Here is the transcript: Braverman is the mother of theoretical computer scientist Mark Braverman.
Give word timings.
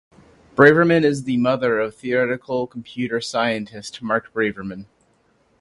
Braverman 0.55 1.03
is 1.03 1.25
the 1.25 1.37
mother 1.37 1.79
of 1.79 1.95
theoretical 1.95 2.65
computer 2.65 3.21
scientist 3.21 4.01
Mark 4.01 4.33
Braverman. 4.33 4.87